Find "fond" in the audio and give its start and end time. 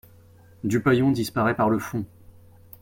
1.77-2.03